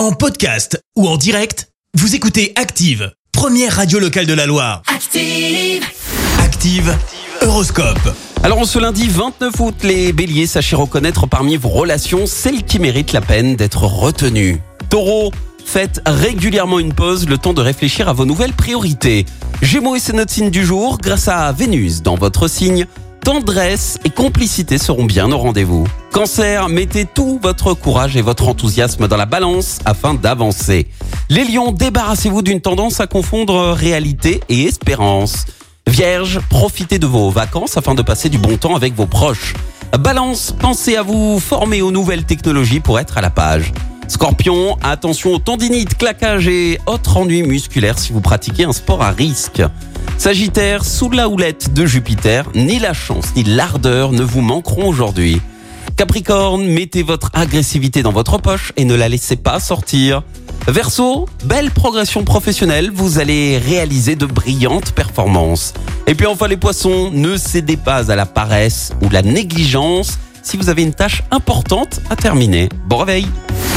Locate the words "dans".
22.00-22.14, 29.08-29.16, 58.02-58.10